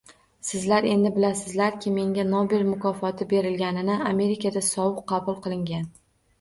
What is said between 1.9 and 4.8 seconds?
menga Nobel mukofoti berilgani Amerikada